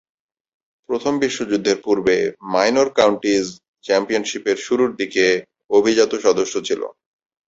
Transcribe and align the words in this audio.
প্রথম 0.89 1.13
বিশ্বযুদ্ধের 1.19 1.77
পূর্বে 1.85 2.15
মাইনর 2.53 2.89
কাউন্টিজ 2.97 3.45
চ্যাম্পিয়নশীপের 3.85 4.57
শুরুরদিকে 4.65 5.25
অভিজাত 5.71 6.11
সদস্য 6.25 6.55
ছিল। 6.67 6.81